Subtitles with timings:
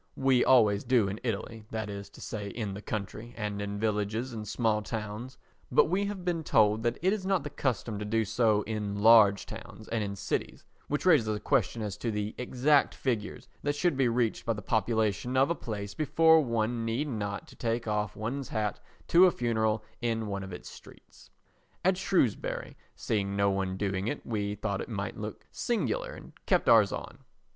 [0.17, 4.33] We always do in Italy, that is to say in the country and in villages
[4.33, 5.37] and small towns,
[5.71, 8.95] but we have been told that it is not the custom to do so in
[8.95, 13.75] large towns and in cities, which raises a question as to the exact figure that
[13.75, 18.15] should be reached by the population of a place before one need not take off
[18.15, 18.79] one's hat
[19.09, 21.29] to a funeral in one of its streets.
[21.85, 26.67] At Shrewsbury seeing no one doing it we thought it might look singular and kept
[26.67, 27.19] ours on.